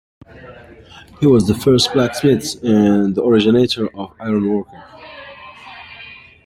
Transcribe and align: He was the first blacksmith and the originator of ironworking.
He 1.19 1.27
was 1.27 1.45
the 1.47 1.53
first 1.53 1.93
blacksmith 1.93 2.55
and 2.63 3.13
the 3.13 3.23
originator 3.23 3.85
of 3.95 4.09
ironworking. 4.17 4.81